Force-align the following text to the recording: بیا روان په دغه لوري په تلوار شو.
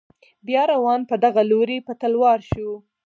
بیا 0.47 0.63
روان 0.71 1.01
په 1.09 1.15
دغه 1.25 1.41
لوري 1.51 1.77
په 1.87 1.93
تلوار 2.01 2.39
شو. 2.51 2.69